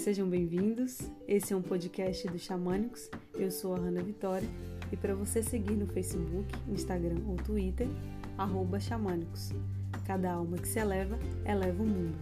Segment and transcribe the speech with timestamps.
[0.00, 0.98] Sejam bem-vindos.
[1.28, 3.10] Esse é um podcast do Xamânicos.
[3.34, 4.48] Eu sou a Hanna Vitória
[4.90, 7.86] e para você seguir no Facebook, Instagram ou Twitter,
[8.80, 9.50] Xamânicos.
[10.06, 12.16] Cada alma que se eleva, eleva o mundo.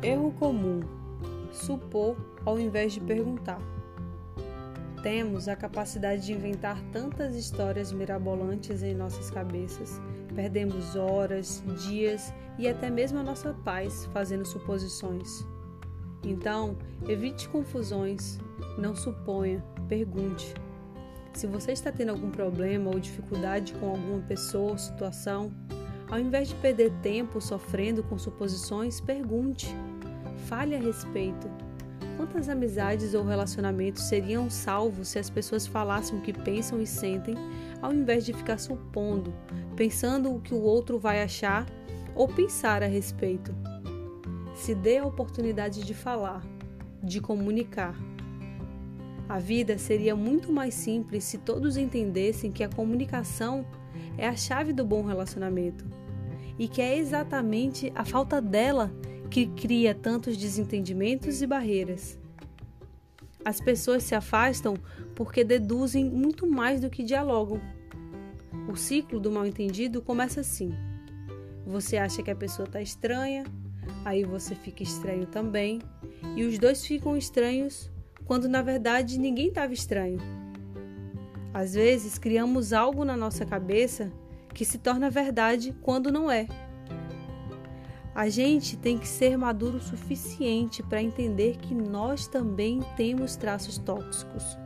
[0.00, 0.80] Erro comum:
[1.52, 2.16] supor
[2.46, 3.77] ao invés de perguntar.
[5.02, 10.00] Temos a capacidade de inventar tantas histórias mirabolantes em nossas cabeças.
[10.34, 15.46] Perdemos horas, dias e até mesmo a nossa paz fazendo suposições.
[16.24, 16.76] Então,
[17.08, 18.38] evite confusões,
[18.76, 20.52] não suponha, pergunte.
[21.32, 25.52] Se você está tendo algum problema ou dificuldade com alguma pessoa ou situação,
[26.10, 29.68] ao invés de perder tempo sofrendo com suposições, pergunte.
[30.48, 31.48] Fale a respeito
[32.18, 37.36] Quantas amizades ou relacionamentos seriam salvos se as pessoas falassem o que pensam e sentem,
[37.80, 39.32] ao invés de ficar supondo,
[39.76, 41.64] pensando o que o outro vai achar
[42.16, 43.54] ou pensar a respeito?
[44.52, 46.44] Se dê a oportunidade de falar,
[47.00, 47.94] de comunicar.
[49.28, 53.64] A vida seria muito mais simples se todos entendessem que a comunicação
[54.16, 55.84] é a chave do bom relacionamento
[56.58, 58.90] e que é exatamente a falta dela
[59.30, 62.18] que cria tantos desentendimentos e barreiras.
[63.44, 64.74] As pessoas se afastam
[65.14, 67.60] porque deduzem muito mais do que dialogam.
[68.70, 70.72] O ciclo do mal-entendido começa assim:
[71.66, 73.44] você acha que a pessoa está estranha,
[74.04, 75.80] aí você fica estranho também,
[76.36, 77.90] e os dois ficam estranhos
[78.24, 80.18] quando na verdade ninguém estava estranho.
[81.52, 84.12] Às vezes criamos algo na nossa cabeça
[84.52, 86.46] que se torna verdade quando não é.
[88.18, 93.78] A gente tem que ser maduro o suficiente para entender que nós também temos traços
[93.78, 94.58] tóxicos.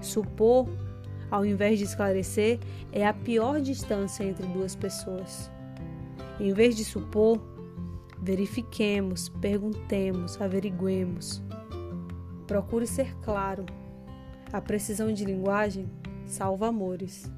[0.00, 0.66] Supor,
[1.30, 2.58] ao invés de esclarecer,
[2.90, 5.50] é a pior distância entre duas pessoas.
[6.40, 7.38] Em vez de supor,
[8.22, 11.42] verifiquemos, perguntemos, averiguemos.
[12.46, 13.66] Procure ser claro.
[14.50, 15.90] A precisão de linguagem
[16.24, 17.30] salva amores.